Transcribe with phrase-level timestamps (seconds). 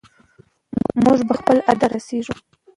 [1.03, 2.35] موږ به خپل هدف ته رسیږو.